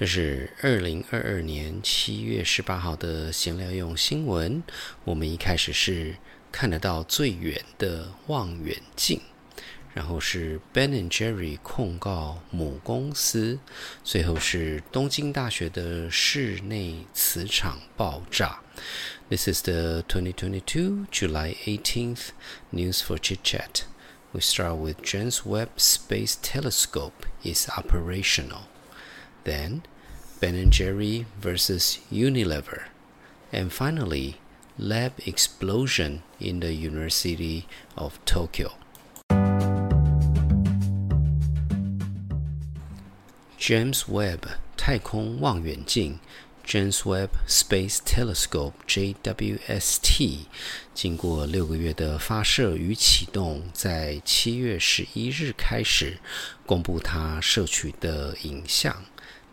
[0.00, 4.62] 这是二零二二年七月十八号的闲聊用新闻。
[5.04, 6.16] 我们一开始是
[6.50, 9.20] 看得到最远的望远镜，
[9.92, 13.58] 然后是 Ben and Jerry 控告母公司，
[14.02, 18.60] 最后是东京大学的室内磁场爆炸。
[19.28, 22.28] This is the 2022 July 18th
[22.72, 23.82] news for Chit Chat.
[24.32, 28.62] We start with James Webb Space Telescope is operational.
[29.43, 29.83] Then
[30.39, 32.83] Ben & Jerry versus Unilever.
[33.51, 34.37] And finally,
[34.77, 38.73] lab explosion in the University of Tokyo.
[43.57, 44.41] James Webb
[44.77, 46.19] 太空望远镜
[46.66, 50.46] James Webb Space Telescope JWST
[50.94, 56.18] 经过六个月的发射与启动，在七月十一日开始
[56.64, 59.04] 公布它摄取的影像。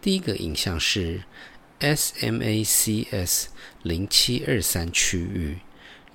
[0.01, 1.23] 第一个影像是
[1.79, 3.45] SMACS
[3.83, 5.57] 零七二三区域，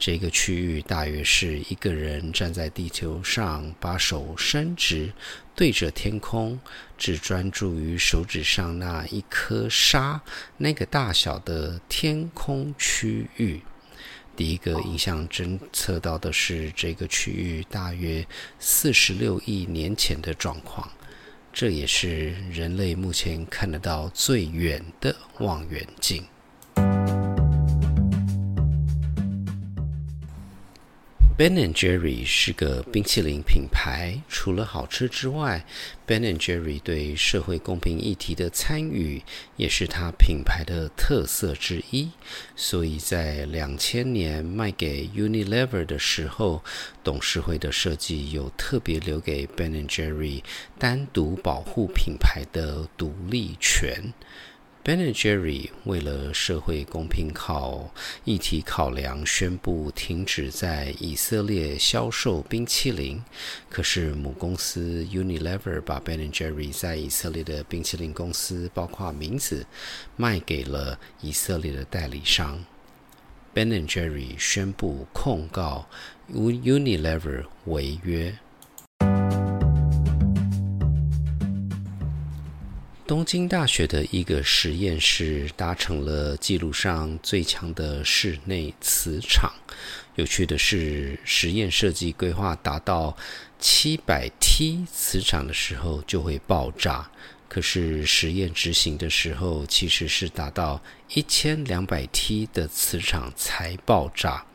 [0.05, 5.13] 这个区域大约是一个人站在地球上，把手伸直，
[5.55, 6.59] 对着天空，
[6.99, 10.21] 只专注于手指上那一颗沙
[10.57, 13.61] 那个大小的天空区域。
[14.35, 18.27] 第一个影像侦测到的是这个区域大约
[18.59, 20.91] 四十六亿年前的状况。
[21.53, 26.25] 这也是人类目前看得到最远的望远镜。
[31.35, 35.65] Ben and Jerry 是个冰淇淋品牌，除了好吃之外
[36.07, 39.23] ，Ben and Jerry 对社会公平议题的参与
[39.57, 42.11] 也是它品牌的特色之一。
[42.55, 46.63] 所以在两千年卖给 Unilever 的时候，
[47.03, 50.43] 董事会的设计有特别留给 Ben and Jerry
[50.79, 54.13] 单独保护品牌的独立权。
[54.85, 57.89] Ben and Jerry 为了社会公平考
[58.25, 63.23] 议题考量，宣布停止在以色列销售冰淇淋。
[63.71, 69.65] 可是母公司 Unilever 把 Ben and Jerry 在以色列的冰淇淋公司，包括名字，
[70.17, 72.65] 卖给了以色列的代理商。
[73.55, 75.87] Ben and Jerry 宣布控告
[76.33, 78.37] Unilever 违约。
[83.13, 89.53] 东京大学的一个实验室达成了记录上最强的室内磁场。
[90.15, 93.15] 有趣的是，实验设计规划达到
[93.59, 97.11] 七百 T 磁场的时候就会爆炸，
[97.51, 104.47] 可是实验执行的时候其实是达到一千两百 T 的磁场才爆炸。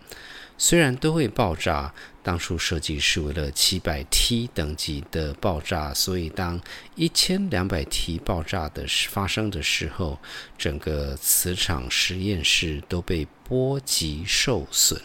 [0.58, 6.60] 虽然都会爆炸，当初设计是为了七百 T 等级的爆炸，所以当
[6.96, 10.20] 一千两百 T 爆炸的发生的时候，
[10.58, 15.00] 整个磁场实验室都被波及受损。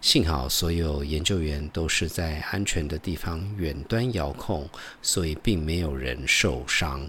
[0.00, 4.68] 幸好所有研究员都是在安全的地方远端遥控，
[5.02, 7.08] 所以并没有人受伤。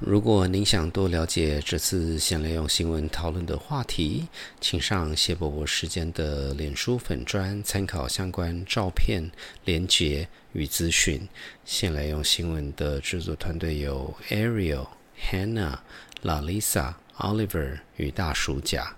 [0.00, 4.28] 如果您想多了解这次闲来用新闻讨论的话题，
[4.60, 9.28] 请上谢伯伯时间的脸书粉专参考相关照片、
[9.64, 11.28] 连结与资讯。
[11.64, 14.86] 闲来用新闻的制作团队有 Ariel、
[15.20, 15.78] Hannah、
[16.22, 18.94] Lalisa、Oliver 与大鼠甲。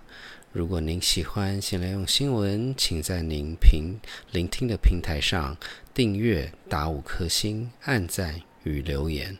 [0.53, 3.99] 如果您喜欢闲来用新闻，请在您平
[4.31, 5.57] 聆听的平台上
[5.95, 9.35] 订阅、打五颗星、按赞与留言。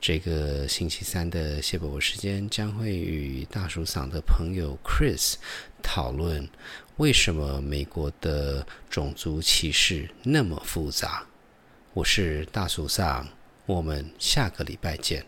[0.00, 5.34] 这个星期三的谢伯伯时间将会与大叔嗓的朋友 Chris
[5.82, 6.48] 讨论
[6.96, 11.26] 为什么美国的种族歧视那么复杂。
[11.92, 13.26] 我是大叔嗓，
[13.66, 15.22] 我们下个礼拜见。